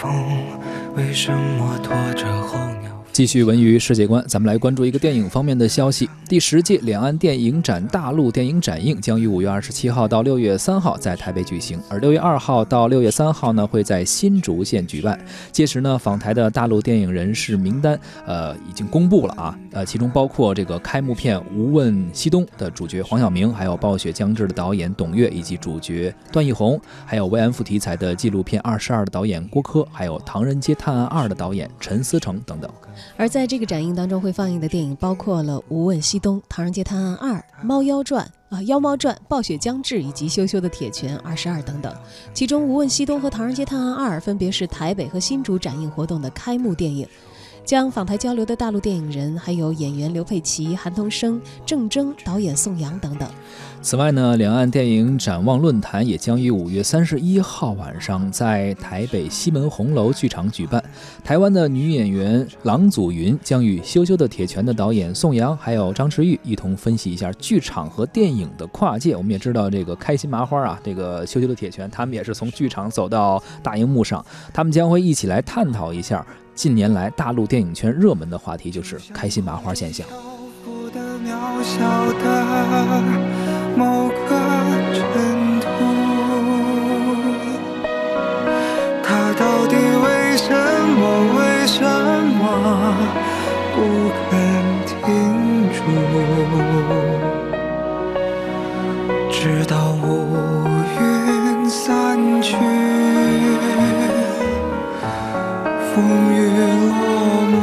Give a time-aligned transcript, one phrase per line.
[0.00, 0.46] 风，
[0.96, 2.99] 为什么拖着候鸟？
[3.20, 6.08] 继续文娱世界观，咱们来关注一个电影方面的消息。
[6.26, 15.22] 第十届两岸电影展大陆电影展映将于五月二十七号到六月三号在台北举行，而六月二号到六月三号呢会在新竹县举办。
[15.52, 32.70] 届时呢，访台的大陆电影人士名单，呃，已经公布了啊，呃，其中包括这个开幕片《无问西东》的主角黄晓明，还有《暴雪将至》的导演董越，以及主角段奕宏，还有慰安妇题材的纪录片《二十二》的导演郭柯，还有《唐人街探案二》的导演陈思诚等等。
[33.16, 38.24] 而在这个展映当中会放映的电影包括了《无问西东》《唐人街探案二》《猫妖传》
[38.54, 41.94] 啊《妖猫传》《暴雪将至》以及羞羞的铁拳二十二等等。
[42.32, 47.06] 其中《无问西东》和《唐人街探案二》分别是台北和新竹展映活动的开幕电影。
[47.70, 53.28] 将访台交流的大陆电影人还有演员刘佩琦、韩童生、郑铮、导演宋阳等等。
[53.80, 60.82] 此外呢，两岸电影展望论坛也将于五月三十一号晚上在台北西门红楼剧场举办。
[61.22, 69.14] 台湾的女演员郎祖云将与《羞羞的铁拳》的导演宋阳还有张弛玉一同分析一下剧场和电影的跨界。
[69.14, 76.26] 我们也知道这个开心麻花啊，这个《羞羞的铁拳》，他们也是从剧场走到大荧幕上，他们将会一起来探讨一下。
[76.60, 80.06] 近年来，大陆电影圈热门的话题就是“开心麻花”现象。
[89.02, 90.52] 他到底为什
[91.00, 91.00] 么？
[91.38, 91.80] 为什
[92.36, 92.44] 么
[93.74, 93.80] 不
[94.28, 94.30] 肯
[94.84, 94.92] 停
[95.72, 95.80] 住？
[99.30, 100.04] 直到乌
[101.00, 101.00] 云
[101.70, 102.54] 散去。
[105.92, 105.96] 风
[106.32, 106.34] 雨
[106.86, 106.92] 落
[107.50, 107.54] 幕，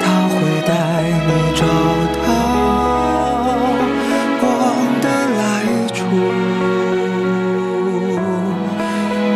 [0.00, 0.34] 他会
[0.66, 0.70] 带
[1.26, 1.62] 你找
[2.22, 2.26] 到
[4.40, 4.42] 光
[5.00, 5.04] 的
[5.38, 5.42] 来
[5.92, 5.98] 处，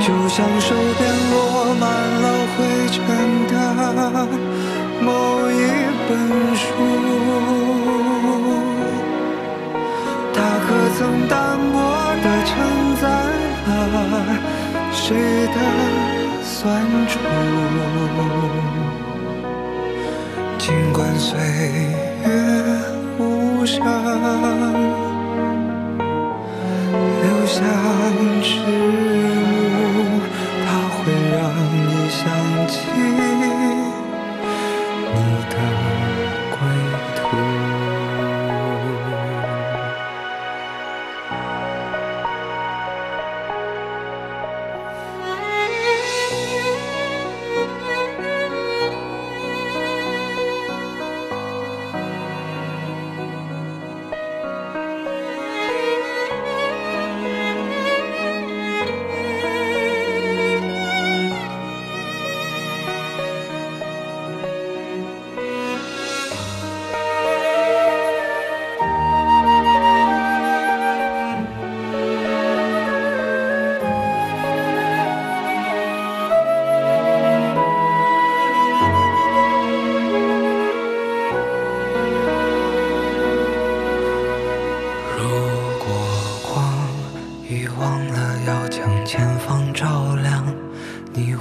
[0.00, 0.66] 就像手
[0.96, 1.34] 边落
[1.80, 1.82] 满
[2.22, 2.56] 了灰
[2.92, 2.96] 尘
[3.48, 3.52] 的
[5.00, 5.06] 某
[5.50, 5.52] 一
[6.08, 6.10] 本
[6.54, 6.64] 书，
[10.32, 11.36] 它可曾单
[11.72, 11.76] 薄
[12.22, 12.48] 地承
[13.00, 13.04] 载
[13.66, 13.68] 了
[14.92, 15.06] 谁
[15.48, 16.27] 的？
[16.50, 17.18] 酸楚，
[20.58, 21.38] 尽管岁
[22.24, 22.26] 月
[23.18, 23.84] 无声，
[27.22, 27.62] 留下
[28.42, 28.48] 迟